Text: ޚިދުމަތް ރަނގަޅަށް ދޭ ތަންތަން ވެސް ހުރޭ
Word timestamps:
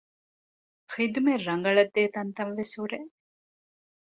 ޚިދުމަތް 0.93 1.45
ރަނގަޅަށް 1.47 1.91
ދޭ 1.95 2.01
ތަންތަން 2.15 2.53
ވެސް 2.57 2.73
ހުރޭ 2.77 2.99